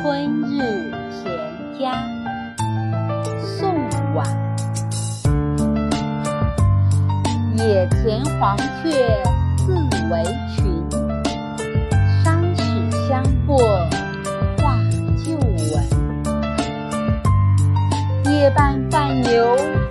[0.00, 1.26] 春日田
[1.76, 1.92] 家，
[3.42, 3.74] 宋
[4.14, 4.24] 婉。
[7.56, 9.20] 野田黄雀
[9.56, 9.74] 自
[10.08, 10.24] 为
[10.54, 10.88] 群，
[12.22, 12.62] 山史
[13.08, 13.58] 相过
[14.58, 14.78] 话
[15.24, 15.74] 旧闻。
[18.32, 19.87] 夜半泛游。